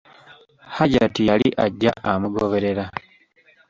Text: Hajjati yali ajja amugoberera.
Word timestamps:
Hajjati 0.75 1.21
yali 1.29 1.47
ajja 1.65 1.91
amugoberera. 2.09 2.85